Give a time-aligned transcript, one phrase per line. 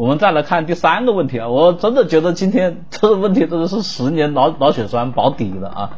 [0.00, 5.90] 我们再来看第三个问题啊，我真的觉得今天这个问题真的是十年 脑脑血栓保底了啊。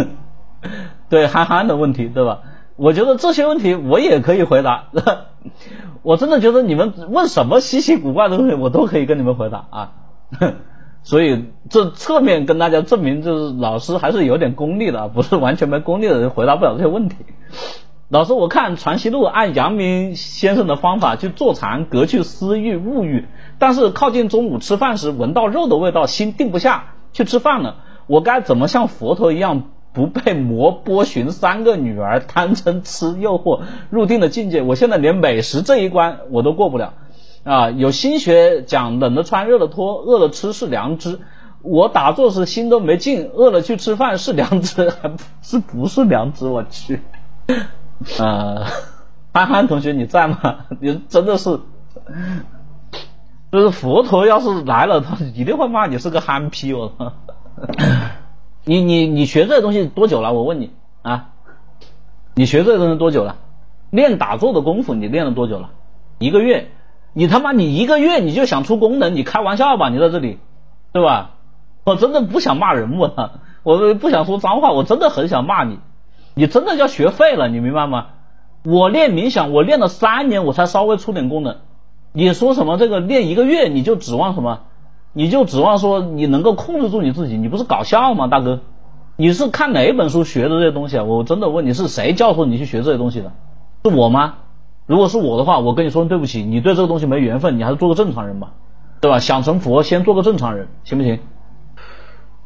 [1.10, 2.38] 对憨憨的问题，对吧？
[2.76, 4.84] 我觉得这些问题我也可以回答。
[6.02, 9.92] 我真的觉得你们问什么稀奇古怪的东西，我都可以跟你们回答啊。
[11.02, 17.16] 所以这侧面跟大家证明，就是老师还是有点功力的，不是完全没功力的人回答不了这些问题。
[18.08, 23.26] 老师，我看《传习录》按阳明先生的方法去坐禅，革去私欲物欲，
[23.58, 27.78] 但是靠近中午吃饭时闻到肉的味道，心定不下去吃饭了。
[28.06, 34.62] 我该怎么像佛陀一样，不被魔波旬三个女儿贪嗔痴诱惑，入定的境界？
[34.62, 36.94] 我现在连美食这一关我都过不了
[37.42, 37.70] 啊！
[37.70, 41.18] 有心学讲冷的穿，热的脱，饿了吃是良知。
[41.60, 45.10] 我打坐时心都没静，饿了去吃饭是良知，还
[45.42, 46.46] 是不是良知？
[46.46, 47.00] 我去。
[48.18, 48.64] 呃，
[49.32, 50.66] 憨憨同学你在吗？
[50.80, 51.60] 你真的是，
[53.50, 56.72] 就是佛陀要是来了，他一定会骂你是个憨批。
[56.74, 57.12] 我操！
[58.64, 60.32] 你你你学这东西多久了？
[60.32, 60.72] 我问你
[61.02, 61.30] 啊，
[62.34, 63.36] 你学这些东西多久了？
[63.90, 65.70] 练打坐的功夫你练了多久了？
[66.18, 66.70] 一个月？
[67.12, 69.14] 你他妈你一个月你就想出功能？
[69.14, 69.88] 你开玩笑吧？
[69.88, 70.38] 你在这里，
[70.92, 71.30] 对吧？
[71.84, 75.78] 我真的不想骂人物了，我不想说脏话，我真的很想骂你。
[76.38, 78.08] 你真的叫学废了，你明白吗？
[78.62, 81.56] 我练冥想，我练了三年，我才稍微出点功能。
[82.12, 84.60] 你说什么这个练一个月你就指望什么？
[85.14, 87.38] 你就指望说你能够控制住你自己？
[87.38, 88.60] 你不是搞笑吗，大哥？
[89.16, 91.04] 你是看哪本书学的这些东西啊？
[91.04, 93.32] 我真的问你是谁教唆你去学这些东西的？
[93.82, 94.34] 是我吗？
[94.84, 98.52] 如果是我的话，我跟你说对不起，你对这个东西没缘分，你还是做个正常人吧，
[99.00, 99.20] 对吧？
[99.20, 101.18] 想成佛，先做个正常人，行不行？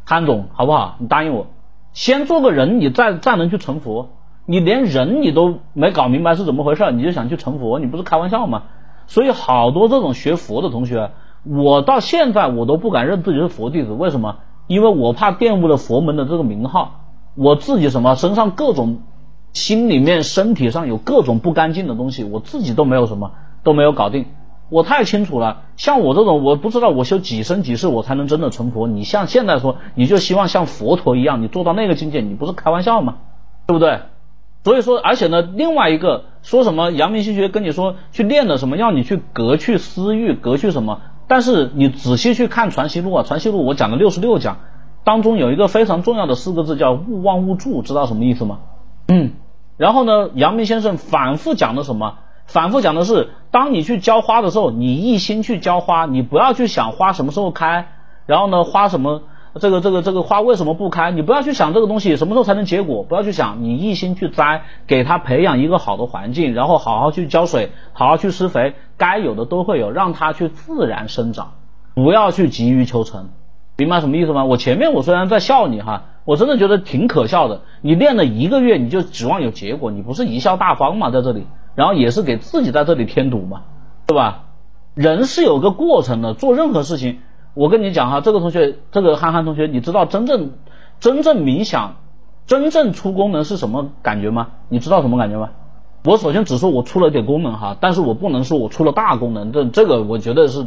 [0.06, 0.94] 潘总，好不好？
[1.00, 1.48] 你答应我。
[1.92, 4.10] 先做个人，你再再能去成佛。
[4.46, 8.64] 你连人你都没搞明白是怎么回事，你就想去成佛，你不是开玩笑吗？
[9.06, 11.10] 所以好多这种学佛的同学，
[11.44, 13.92] 我到现在我都不敢认自己是佛弟子。
[13.92, 14.38] 为什么？
[14.66, 17.00] 因为我怕玷污了佛门的这个名号。
[17.36, 19.02] 我自己什么身上各种
[19.52, 23.32] 心里面身体上有各种不干净的东西，我自己都没有什么
[23.62, 24.26] 都没有搞定。
[24.70, 28.86] 我太清楚了，像我这种，我不知道我修几生几世我才能真的成佛。
[28.86, 33.16] 你像现在说，你就希望像佛陀一样，你做到那个境界，你不是开玩笑吗？
[33.66, 34.00] 对不对？
[34.62, 41.00] 所以说，而且呢，另外一个说什么阳明心学跟你说去练的什么，要你去隔去私欲，隔去什么？
[41.26, 44.58] 但是你仔细去看传习录啊，传习录我讲了六十六讲，
[45.02, 48.58] 当中有一个非常重要的四个字叫勿忘勿助，知道什么意思吗？
[49.08, 49.32] 嗯，
[49.76, 52.18] 然后呢，阳明先生反复讲的什么？
[52.50, 57.86] 反复讲的是，当你去浇花的时候，你一心去浇花，你不要去想花什么时候开，
[58.26, 59.22] 然后呢，花什么
[59.60, 71.52] 这个这个这个花为什么不开，你不要去想这个东西什么时候才能结果，不要去想，你一心去栽，给它培养一个好的环境，然后好好去浇水，好好去施肥，该有的都会有，让它去自然生长，
[71.94, 73.28] 不要去急于求成，
[73.76, 74.44] 明白什么意思吗？
[74.44, 81.10] 我前面我虽然在笑你哈，我真的觉得挺可笑的，你练了一个月你就指望有结果，你不是贻笑大方吗？
[81.10, 81.46] 在这里。
[81.80, 83.62] 然后也是给自己在这里添堵嘛，
[84.06, 84.42] 对吧？
[84.92, 87.20] 人是有个过程的，做任何事情，
[87.54, 90.50] 我跟你讲哈，这个同学，这个憨憨同学，你知道真正
[90.98, 91.94] 真正冥想，
[92.44, 94.48] 真正出功能是什么感觉吗？
[94.68, 95.52] 你知道什么感觉吗？
[96.04, 100.66] 我首先只说我出了点功能哈，但是我不能说我出了大功能，这这个我觉得是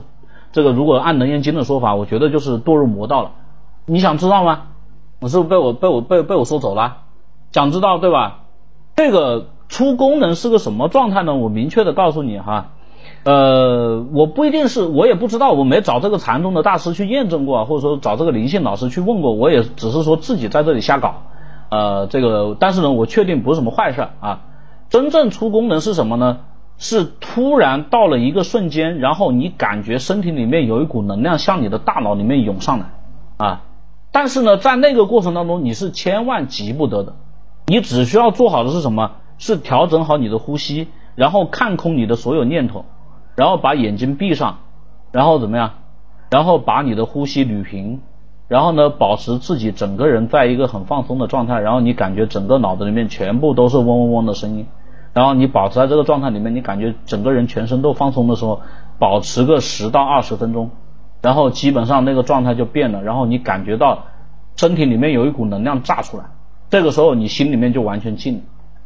[0.52, 3.34] 这个如果按楞严经的说法，我觉得就是堕入魔道了。
[3.86, 4.62] 你想知道吗？
[5.20, 7.04] 我是不是被我被我被被我说走了？
[7.52, 8.40] 想知道对吧？
[8.96, 9.53] 这个。
[9.74, 11.34] 出功能是个什么状态呢？
[11.34, 12.74] 我明确的告诉你哈，
[13.24, 21.24] 呃，我不一定是我也不知道，我没找这个禅宗的大师去验证过，或者说找这个灵性老师去问过，我也只是说自己在这里瞎搞，
[21.72, 24.42] 呃，这个，但是呢，我确定不是什么坏事啊。
[24.92, 26.42] 真正出功能是什么呢？
[26.78, 32.86] 是突然到了一个瞬间，然后你感觉身体里面有一股能量向你的大脑里面涌上来
[33.38, 33.62] 啊，
[34.12, 37.16] 但是呢，在那个过程当中，你是千万急不得的，
[37.66, 39.14] 你只需要做好的是什么？
[39.44, 42.86] 是调整好你的呼吸，然后看空你的所有念头，
[43.36, 44.60] 然后把眼睛闭上，
[45.12, 45.72] 然后怎么样？
[46.30, 48.00] 然后把你的呼吸捋平，
[48.48, 54.66] 然后呢，保持自己整个人在一个很放松的状态，然后你感觉整个脑子里面全部都是嗡嗡嗡的声音，
[55.12, 58.62] 然后你保持在这个状态里面，你感觉整个人全身都放松的时候，
[58.98, 60.72] 保持个十到二十分钟，
[61.22, 64.06] 然后基本上那个状态就变了，然后你感觉到
[64.56, 66.24] 身体里面有一股能量炸出来，
[66.70, 68.42] 这个时候你心里面就完全静了。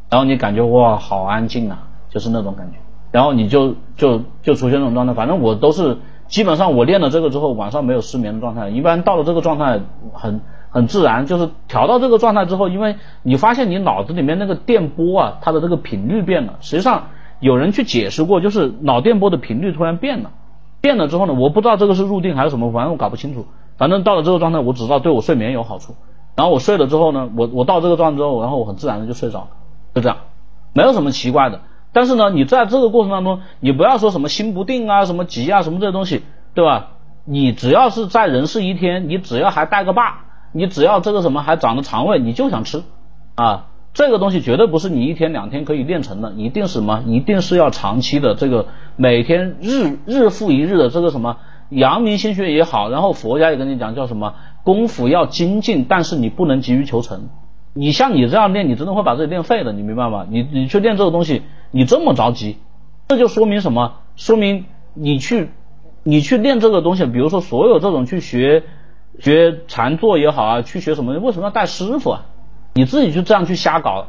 [0.10, 2.78] 然后你感觉哇，好安静啊，就是那种感觉，
[3.12, 5.14] 然后你就就就出现这种状态。
[5.14, 8.70] 反正我都是基本上我练了这个之后，晚上没有失眠的状态。
[8.70, 9.82] 一般到了这个状态，
[10.14, 16.56] 很很自然，就是调到这个状态之后，因为你发现你脑子里面那个电波啊，它的这个频率变了。
[16.62, 17.08] 实际上
[17.40, 20.32] 有人去解释过，就是脑电波的频率突然变了。
[20.80, 23.46] 变了之后呢，我不知道这个是入定还是什么，反正我搞不清楚。
[23.78, 25.96] 反正到了这个状态，我只知道对我睡眠有好处。
[26.36, 29.48] 然后我睡了之后呢，我我到这个状态之后，然后我很自然的就睡着了，
[29.98, 30.18] 就这样，
[30.74, 31.62] 没有什么奇怪的。
[31.92, 36.22] 但是呢，你在这个过程当中，你不要说什么心不定啊，什么急啊，什么这些东西，
[36.54, 36.90] 对吧？
[37.26, 42.84] 你只要是在人世一天，你只要还带个把，你只要这个什么还长着肠胃，你就想吃
[43.34, 43.66] 啊。
[43.96, 47.02] 这个东西绝对不是你一天两天可以练成的，一定是什么？
[47.08, 51.38] 一定是要长期的，这个每天日日复一日的这个什么
[51.70, 57.30] 阳明心学也好，然后佛家也跟你讲叫什么功夫要精进，但是你不能急于求成。
[57.78, 60.26] 你像你这样练，你真的会把自己练废的，你明白吗？
[60.28, 62.58] 你你去练这个东西，你这么着急，
[63.08, 63.98] 这就说明什么？
[64.16, 64.66] 说明
[64.96, 65.52] 你去
[66.02, 68.64] 你去练这个东西，比如说所有这种去学
[69.20, 71.14] 学禅坐也好啊，去学什么？
[71.20, 72.26] 为什么要带师傅啊？
[72.74, 74.08] 你自己就这样去瞎搞，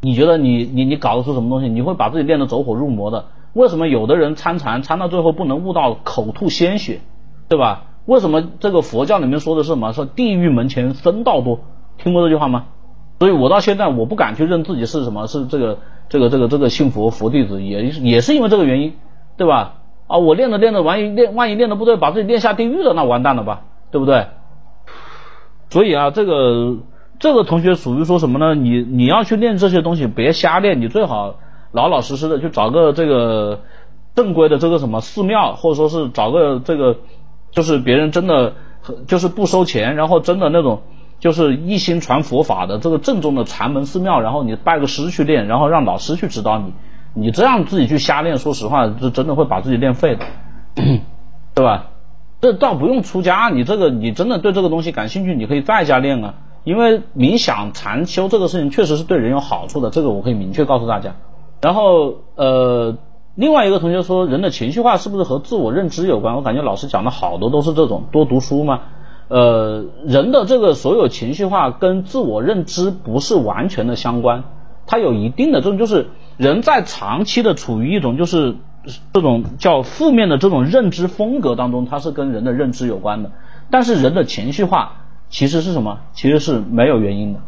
[0.00, 1.68] 你觉得你你你搞得出什么东西？
[1.68, 3.24] 你会把自己练得走火入魔的。
[3.52, 7.00] 为什么有的人参禅参到最后不能悟到口吐鲜血，
[7.48, 7.86] 对吧？
[8.04, 9.92] 为什么这个佛教里面说的是什么？
[9.92, 11.60] 说地狱门前僧道多，
[11.96, 12.66] 听过这句话吗？
[13.18, 15.78] 所以我到现在我不敢去认自己是什么，是这个
[16.08, 18.94] 这个这个这个信佛佛弟子，也也是因为这个原因，
[19.36, 19.74] 对吧？
[20.06, 24.26] 啊，我练着练着，万一练万一练的不对，把自己练下地狱了，那完蛋了吧，对不对？
[25.70, 26.78] 所以啊，这个。
[27.20, 28.54] 这个同学属于说什么呢？
[28.54, 31.40] 你你要去练这些东西，别瞎练，你最好
[31.72, 33.62] 老老实实的去找个这个
[34.14, 36.98] 正规的这个什么寺庙，或者说是找个这个
[37.50, 38.52] 就是别人真的
[39.08, 40.82] 就是不收钱，然后真的那种
[41.20, 46.72] 就是一心传佛法的这个正宗的禅门寺庙，然后你拜个师去练，然后让老师去指导你，
[47.14, 50.24] 你这样自己去瞎练，说实话，是真的会把自己练废的，
[51.54, 51.86] 对吧？
[52.40, 56.34] 这倒不用出家，你这个你真的对这个东西感兴趣，你可以在家练啊。
[56.64, 61.16] 因为冥想禅修这个事情确实是对人有好处的，这个我可以明确告诉大家。
[61.62, 62.98] 然后呃，
[63.34, 66.36] 另外一个同学说，人的情绪化是不是和自我认知有关？
[66.36, 68.80] 我感觉老师讲的好多都是这种，多读书嘛。
[69.28, 74.44] 呃，人的这个所有情绪化跟自我认知不是完全的相关，
[74.86, 78.56] 它有一定的这种，就是人在长期的处于一种就是
[79.12, 83.30] 这种叫负面的这种认知风格当中，它是跟人的认知有关的。
[83.70, 85.04] 但是人的情绪化。
[85.30, 85.98] 其实是什么？
[86.14, 87.40] 其实是没有原因的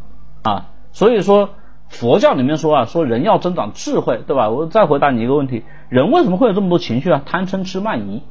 [0.42, 0.66] 啊！
[0.92, 1.48] 所以说
[1.88, 4.50] 佛教里面说啊，说人要增长智慧，对吧？
[4.50, 7.22] 我再回答你一个问题：人为什么会有这么多情绪啊？
[7.24, 8.22] 贪嗔痴慢疑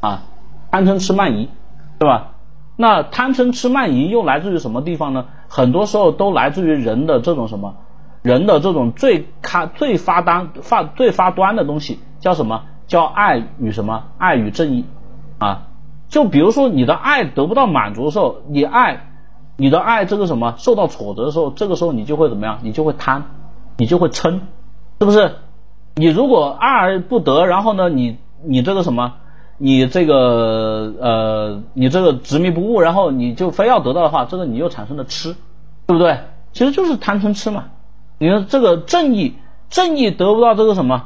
[0.00, 0.24] 啊，
[0.70, 1.48] 贪嗔痴慢疑，
[1.98, 2.32] 对吧？
[2.80, 5.24] 那贪嗔痴慢疑又来自于什么地方呢？
[5.48, 7.74] 很多时候都来自于人的这种什么？
[8.22, 12.62] 人的这种最开最发端发最发端的东西叫什么？
[12.86, 14.04] 叫爱与什么？
[14.16, 14.84] 爱与正义
[15.38, 15.66] 啊！
[16.08, 19.08] 就比如说你的爱得不到满足的时候，你爱
[19.56, 22.60] 你的爱这个什么受到挫折的时候，这个时候你就会怎么样？
[22.62, 23.24] 你就会贪，
[23.76, 24.40] 你就会嗔，
[25.00, 25.34] 是不是？
[25.96, 29.14] 你如果爱而不得，然后呢，你你这个什么，
[29.58, 35.36] 你这个呃，你这个执迷不悟，然后你就非要得到的话，这个你又产生了痴，
[35.86, 36.20] 对不对？
[36.52, 37.64] 其实就是贪嗔痴嘛。
[38.18, 39.34] 你说这个正义，
[39.68, 41.04] 正义得不到这个什么，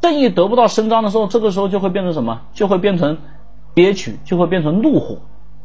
[0.00, 2.40] 正义得不到伸张的时候，这个时候就会变成什么？
[2.54, 3.18] 就会变成。
[3.74, 5.18] 憋屈就会变成怒火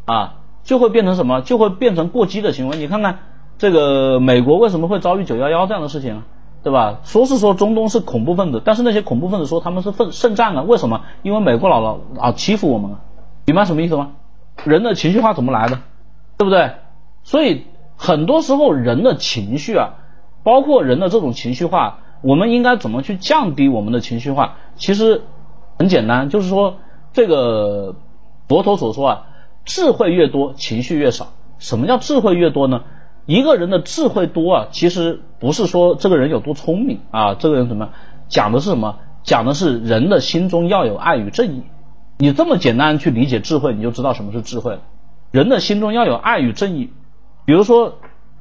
[0.06, 1.41] 啊，就会变成什么？
[1.41, 2.77] 就会变成过激的行为。
[2.77, 3.18] 你看看
[3.57, 6.21] 这个美国为什么会遭遇九幺幺这样的事情，
[6.63, 7.00] 对吧？
[7.04, 10.62] 说是说中东是恐怖分子，但是那些恐怖分子说他们是奋圣战啊？
[10.62, 11.01] 为什么？
[11.21, 13.00] 因为美国佬佬啊欺负我们啊，
[13.45, 14.13] 明白什么意思吗？
[14.63, 15.79] 人的情绪化怎么来的？
[16.38, 16.72] 对不对？
[17.24, 17.65] 所以
[17.96, 19.96] 很多时候人的情绪啊，
[20.43, 24.55] 包括人的这种情绪化，我们应该怎么去降低我们的情绪化？
[24.75, 25.22] 其实
[25.77, 26.77] 很简单，就是说。
[27.15, 27.93] 这个
[28.48, 29.25] 佛陀所说啊，
[29.65, 31.27] 智慧越多，情绪越少。
[31.60, 32.82] 什么叫智慧越多呢？
[33.25, 37.89] 一个人的智慧多啊，其实不是说这个人有多聪明啊，这个人什么
[38.27, 38.98] 讲的是什么？
[39.24, 41.63] 讲的是人的心中要有爱与正义。
[42.18, 44.82] 你这么简单去理解智慧，你就知道什么是智慧了。
[45.32, 46.92] 人的心中要有爱与正义。
[47.46, 48.00] 比如说，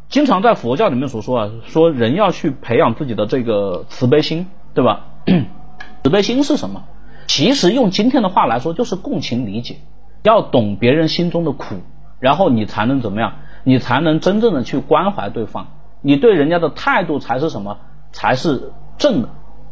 [0.09, 5.07] 经常在佛教里面所说啊，说人要去培养自己的这个慈悲心，对吧？
[6.03, 6.83] 慈悲心是什么？
[7.29, 9.77] 其实用今天的话来说，就是共情理解，
[10.25, 11.77] 要懂别人心中的苦，
[12.19, 13.35] 然后你才能怎么样？
[13.65, 15.69] 你才能真正的去关怀对方，
[16.01, 17.79] 你对人家的态度才是什么？
[18.13, 19.29] 才是正的，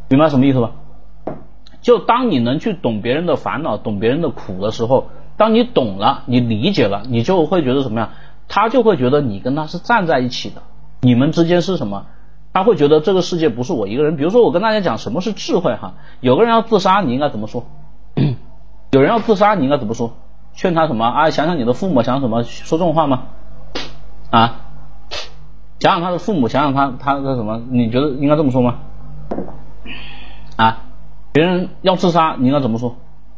[0.08, 0.72] 明白什么意思吧？
[1.80, 8.10] 就当你能去懂别人的烦恼，懂别人的苦的时候，当你懂了，你理解了，你就会觉得什么样？
[8.48, 10.62] 他就会觉得你跟他是站在一起的，
[11.00, 12.06] 你们之间是什么？
[12.52, 14.16] 他会觉得这个世界不是我一个人。
[14.16, 17.64] 比如说，我跟大家讲什么是智慧哈，有个人要自杀，你应该怎么说？
[18.90, 20.14] 有人要自杀，你应该怎么说？
[20.52, 21.30] 劝他什么啊？
[21.30, 22.42] 想想你的父母，想想什么？
[22.42, 23.28] 说这种话吗？
[24.30, 24.60] 啊？
[25.78, 27.62] 想想他的父母，想想他他的什么？
[27.70, 28.78] 你觉得应该这么说吗？
[30.56, 30.82] 啊？
[31.32, 32.96] 别人要自杀，你应该怎么说？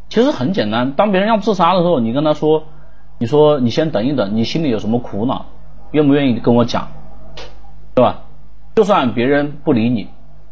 [0.08, 2.64] 其实很简单，当别人要自杀的时候，你跟他说，
[3.18, 5.46] 你说你先等一等，你心里有什么苦恼，
[5.90, 6.88] 愿不愿意跟我讲，
[7.94, 8.22] 对吧？
[8.74, 10.08] 就算别人不理你，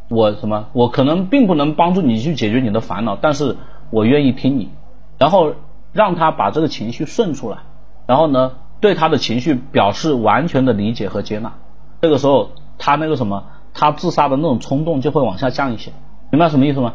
[0.08, 3.56] 我什么，我可能并不能帮助你去解决你的烦恼，但是
[3.90, 4.70] 我愿意听你，
[5.18, 5.54] 然后
[5.92, 7.58] 让他把这个情绪顺出来，
[8.06, 11.52] 然后呢，对他的情绪表示完全的理解和接纳，
[12.00, 13.44] 这个时候他那个什么，
[13.74, 15.92] 他自杀的那种冲动就会往下降一些，
[16.30, 16.94] 明白什么意思吗？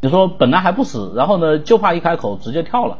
[0.00, 2.98] 你说本来还不死，然后呢就怕一开口直接跳了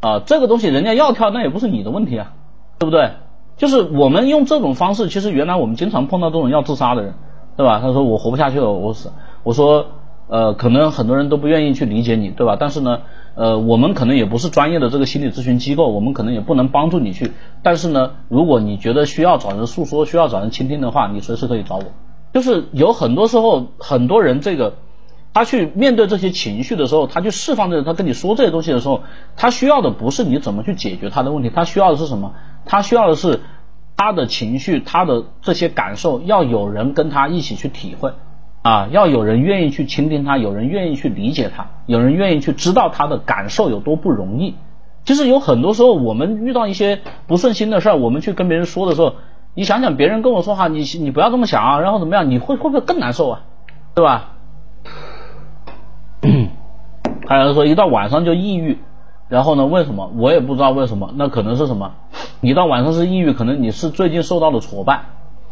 [0.00, 0.20] 啊！
[0.24, 2.32] 这个东西人家要跳，那也不是你的问题啊，
[2.78, 3.12] 对不对？
[3.56, 7.14] 就是我们用这种方式，其实原来我们经常碰到这种要自杀的人，
[7.56, 7.80] 对吧？
[7.80, 9.12] 他说我活不下去了，我死。
[9.44, 9.86] 我说
[10.28, 12.56] 呃，可能很多人都不愿意去理解你，对吧？
[12.58, 13.00] 但是呢，
[13.34, 17.32] 呃，我们可能也不是专业的这个心理咨询机构，我们可能也不能帮助你去。
[17.62, 21.84] 但是呢，如果你觉得需要找人诉说，需要找人倾听的话，你随时可以找我。
[22.32, 24.74] 就是有很多时候，很多人这个。
[25.34, 32.34] 他去面对这些情绪的时候，他去释放这，他跟你说这些东西的时候，他需要的不是你怎么去解决他的问题，他需要的是什么？
[32.66, 33.40] 他需要的是
[33.96, 38.12] 他的情绪，他的这些感受要有人跟他一起去体会
[38.62, 44.54] 啊，要有人愿意去倾听他，有人愿意去理解他，有人愿意去知道他的感受有多不容易。
[45.04, 49.14] 其实有很多时候，我们遇到一些不顺心的事儿，我们去跟别人说的时候，
[49.54, 52.30] 你想想别人跟我说话，你你不要这么想啊，然后怎么样？
[52.30, 53.40] 你会会不会更难受啊？
[53.94, 54.30] 对吧？
[57.26, 58.78] 还有人说一到晚上就抑郁，
[59.28, 59.66] 然后呢？
[59.66, 60.12] 为什么？
[60.16, 61.12] 我也不知道为什么。
[61.16, 61.94] 那可能是什么？
[62.40, 65.02] 你到晚上是抑郁，可能你是最近受到了挫败，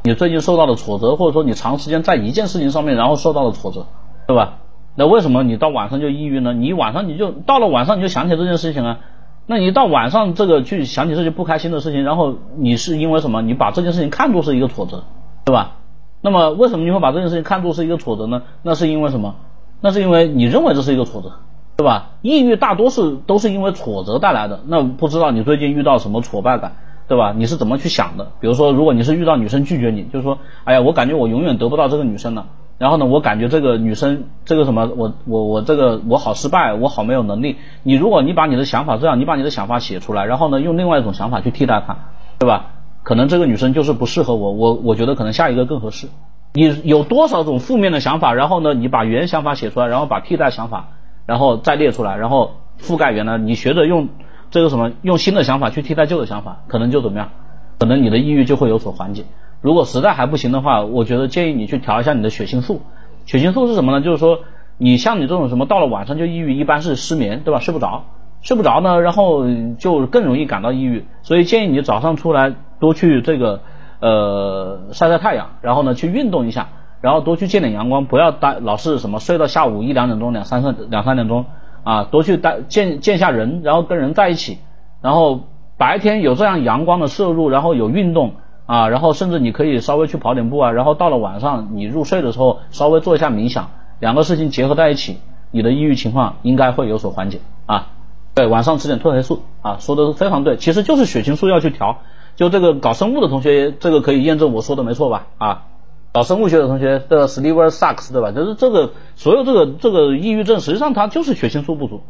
[0.03, 3.87] 你最近受到了挫折，或者说你长时间在一件事情上面，然后受到了挫折，
[4.27, 4.59] 对吧？
[4.95, 6.53] 那为什么你到晚上就抑郁呢？
[6.53, 8.99] 你晚上你就到了晚上你就想起这件事情啊？
[9.47, 13.43] 那你到晚上这个去想起这些不开心的事情，然后你是因为什么？
[13.43, 15.05] 你把这件事情看作是一个挫折，
[15.45, 15.77] 对吧？
[16.23, 18.43] 那么为什么你会把这件事情看作是一个挫折呢？
[18.63, 19.37] 那是因为什么？
[19.81, 21.33] 那是因为你认为这是一个挫折，
[21.77, 22.11] 对吧？
[22.23, 24.61] 抑郁大多是都是因为挫折带来的。
[24.67, 26.77] 那不知道你最近遇到什么挫败感，
[27.11, 27.35] 对吧？
[27.37, 28.29] 你是怎么去想的？
[28.39, 32.47] 比如说，如果你是遇到女生拒绝你，就是说，哎呀，我感觉我永远得不到这个女生了。
[32.79, 37.57] 然后呢，我感觉这个女生这个什么，我我我这个我好失败，我好没有能力。
[37.83, 41.97] 你如果你把你的想法这样，你把你的想法写出来，然后呢，用另外一种想法去替代它，
[42.39, 42.67] 对吧？
[43.03, 46.07] 可能这个女生就是不适合我，我我觉得可能下一个更合适。
[46.53, 50.91] 你有多少种负面的想法，然后呢，你把原想法写出来，然后把替代想法，
[51.27, 54.09] 然后再列出来，然后覆盖原来，你学着用
[54.51, 57.31] 这个什么，用新的想法去替代旧的想法，可能就怎么样？
[57.79, 59.25] 可能你的抑郁就会有所缓解。
[59.61, 62.83] 如果实在还不行的话，我觉得建议你去调一下你的血清素。
[63.27, 64.01] 血清素是什么呢？
[64.01, 64.41] 就是说，
[64.77, 67.61] 你像你这种什么到了晚上就抑郁，一般是失眠，对吧？
[67.61, 68.05] 睡不着，
[68.43, 69.45] 睡不着呢，然后
[69.79, 71.07] 就更容易感到抑郁。
[71.23, 73.61] 所以建议你早上出来多去这个。
[74.03, 76.69] 呃，晒晒太阳，然后呢，去运动一下，
[77.03, 81.45] 然后多去见点阳光，不要待老是什么睡到下午一两点钟、两三三两三点钟
[81.85, 84.59] 啊，多去待见见下人，然后跟人在一起，
[85.01, 85.41] 然后
[85.77, 88.35] 白天有这样阳光的摄入，然后有运动
[88.67, 95.19] 啊，然后甚至你可以稍微去跑点步啊，然后到了晚上你入睡的时候稍微做一下冥想，两个事情结合在一起，
[95.51, 97.89] 你的抑郁情况应该会有所缓解啊。
[98.33, 101.99] 对，晚上吃点褪黑素啊，说的是非常对，其实就是血清素要去调。
[102.37, 105.27] 就这个搞生物的同学，这个可以验证我说的没错吧？
[105.37, 105.63] 啊，
[106.13, 108.33] 搞生物学的同学的 Sliver Sucks 对吧？
[108.33, 112.03] 就是这个所有这个这个抑郁症，实际上它就是血清素不足，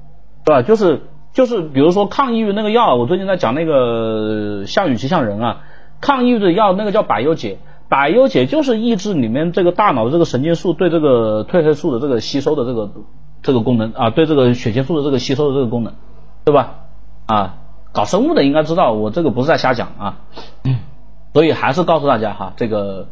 [0.45, 0.62] 对吧？
[0.62, 1.02] 就是
[1.33, 5.61] 就是比如说抗抑郁那个药，我最近在讲那个项羽骑象人啊，
[6.00, 12.90] 抗抑郁的药那个叫百忧解，百忧解就是抑制里面这个大脑的这个神经素对这个褪黑素的这个吸收的这个
[13.42, 15.95] 这个功能啊，对这个血清素的这个吸收的这个功能，
[16.45, 16.75] 对吧？
[17.26, 17.57] 啊。
[17.92, 20.19] 搞生物的应该知道，我这个不是在瞎讲啊，
[21.35, 23.09] 所以还是告诉大家哈，这个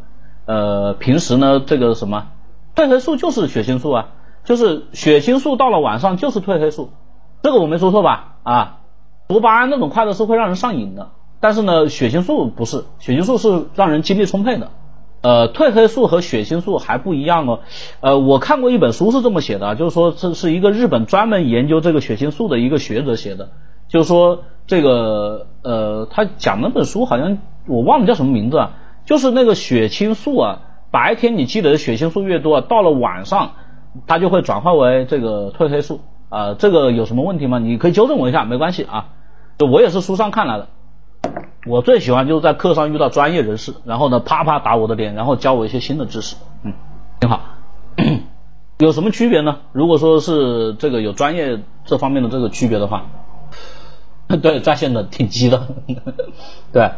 [0.49, 2.29] 呃平时呢这个什么
[2.75, 4.07] 褪黑素就是血清素啊，
[4.43, 6.89] 就是血清素到了晚上就是褪黑素，
[7.43, 8.77] 这个我没说错吧啊？
[9.27, 14.71] 多巴胺那种快乐是会让人上瘾的，但是呢血清素不是，血清素是让人精力充沛的，
[15.21, 17.59] 呃褪黑素和血清素还不一样哦，
[18.01, 23.49] 呃我看过一本书是这么写的，就是说这是一个日本专门研究这个血清素的一个学者写的，
[23.87, 24.43] 就是说。
[24.69, 28.73] 这个呃，他讲那本书好像我忘了叫什么名字啊，
[29.09, 30.59] 就是那个血清素啊，
[30.91, 33.53] 白天你积累的血清素越多，到了晚上
[34.05, 37.57] 它就会转化为这个褪黑素啊，这个有什么问题吗？
[37.57, 39.07] 你可以纠正我一下，没关系啊，
[39.57, 40.67] 就我也是书上看来的，
[41.65, 46.73] 我最喜欢就是在课上遇到专业人士，然后呢啪啪打我的脸，然后教我一些新的知识，嗯，
[47.19, 47.41] 挺好，
[48.77, 49.57] 有什么区别呢？
[49.71, 53.07] 如果说是这个有专业这方面的这个区别的话。
[54.43, 55.69] 对，在线的挺急的，
[56.71, 56.91] 对，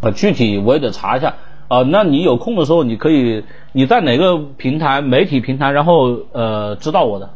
[0.00, 1.34] 呃，具体我也得查一下
[1.68, 1.82] 啊。
[1.82, 7.30] 那你有空的时候，你可以你在哪个平台、媒体平台，然后呃知道我的？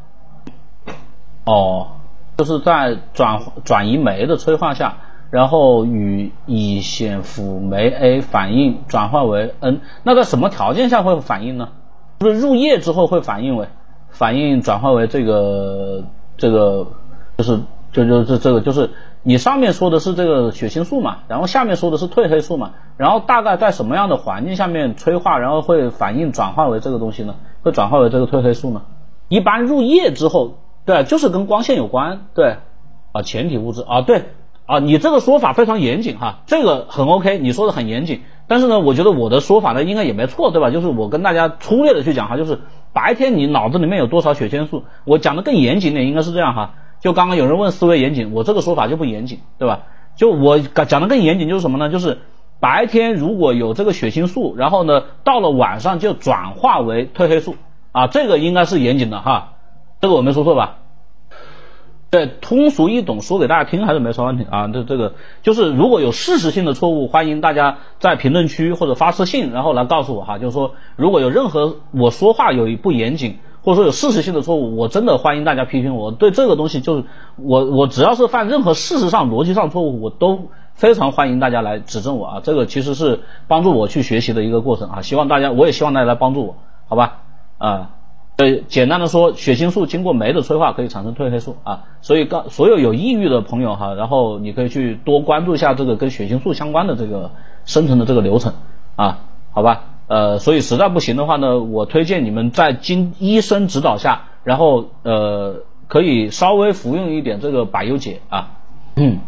[1.45, 1.89] 哦，
[2.37, 4.97] 就是在转转移酶的催化下，
[5.31, 9.81] 然后与乙酰辅酶 A 反应转化为 N。
[10.03, 11.69] 那在什么条件下会反应呢？
[12.21, 13.67] 就是入液之后会反应为
[14.09, 16.05] 反应转化为这个
[16.39, 16.87] 这个
[17.37, 17.61] 就是
[17.93, 18.91] 就就这这个就是
[19.25, 27.35] 你上面说的是这个血清素嘛，然后下面说的是褪黑素嘛，然后大概在什么样的环境下面催化，然后会反应转化为这个东西呢？
[27.63, 28.83] 会转化为这个褪黑素呢？
[29.29, 30.59] 一般入夜之后。
[30.87, 32.59] 对，就是跟光线有关，对，
[33.13, 34.25] 啊，前体物质啊，对，
[34.67, 40.69] 啊，你这个说法非常严谨哈，这个很 OK，你说的很严谨，但是呢，我觉得我的说法呢应该也没错，对吧？
[40.69, 42.61] 就是我跟大家粗略的去讲哈，就是
[42.93, 49.83] 白天你脑子里面有多少血清素，我讲的更严谨点，应该是这样哈，就刚刚有人问思维严谨，我这个说法就不严谨，对吧？
[50.17, 51.91] 就我讲的更严谨就是什么呢？
[51.91, 52.19] 就是
[52.61, 57.57] 白天如果有这个血清素，然后呢，到了晚上就转化为褪黑素
[57.93, 59.55] 啊，这个应该是严谨的哈。
[60.01, 60.79] 这个我没说错吧？
[62.11, 64.69] 对，通俗易懂，说给大家听还是没啥问题啊。
[64.69, 70.39] 这这个就是如果有事实性的错误，欢迎大家在评论区或者发私信，然后来告诉我哈。
[70.39, 76.13] 就是说，如果有任何我说话有不严谨，或者说有事实性的错误，我真的欢迎大家批评我。
[76.13, 77.05] 对这个东西，就是
[77.37, 82.41] 我我只要是犯任何事实上、逻辑上错误，我都非常欢迎大家来指正我啊。
[82.45, 85.03] 这个其实是帮助我去学习的一个过程啊。
[85.03, 86.57] 希望大家，我也希望大家来帮助我，
[86.87, 87.23] 好吧？
[87.59, 87.91] 啊。
[88.37, 97.31] 呃，简单的说，血清素经过酶的催化可以产生褪黑素啊，所以刚所有有抑郁的朋友哈，然后你可以去多关注一下这个跟血清素相关的这个
[97.65, 98.55] 生成的这个流程
[98.97, 99.19] 啊，
[99.53, 108.51] 好吧，呃，所以实在不行的话呢，我推荐你们在经医生指导下，然后呃可以稍微服用一点这个百优解啊，
[108.97, 109.21] 嗯，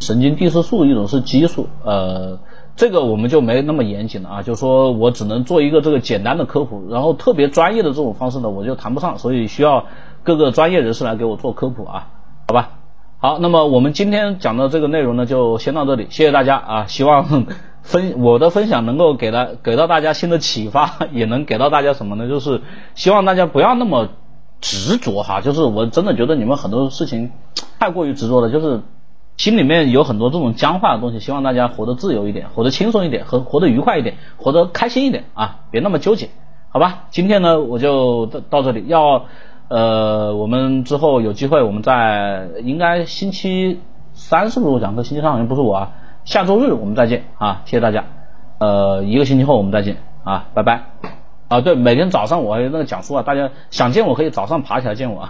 [0.00, 2.38] 神经递质素一种是激素，呃。
[2.76, 9.86] 这个我们就没那么严谨了啊，就说我只能做一个这个简单的科普，然后特别专业的这种方式呢，我就谈不上，所以需要
[10.22, 12.06] 各个专业人士来给我做科普啊，
[12.46, 12.70] 好吧？
[13.18, 17.46] 好，那么我们今天讲的这个内容呢，就先到这里，谢谢大家啊，希望
[17.88, 22.28] 分我的分享能够给到给到大家新的启发， 也能给到大家什么呢？
[22.28, 22.60] 就是
[22.94, 24.08] 希望大家不要那么
[24.60, 27.30] 执着哈，就是我真的觉得你们很多事情
[27.78, 28.82] 太过于执着了，就是。
[29.38, 36.30] 心里面有很多这种僵化的东西，希望大家活得自由一点，活得轻松一点，和活得愉快一点，活得开心一点啊，别那么纠结，
[36.70, 37.04] 好吧？
[37.10, 39.26] 今天呢，我就到到这里，要
[39.68, 43.78] 呃，我们之后有机会，我们在应该星期
[44.12, 45.04] 三是不是我讲课？
[45.04, 45.92] 星期三好像不是我啊，
[46.28, 48.04] 下周日我们再见啊，谢谢大家，
[48.58, 50.82] 呃，一个星期后我们再见啊，拜拜
[51.48, 55.26] 啊，对，每天早上我那个讲书啊，大家想见我可以早上爬起来见我。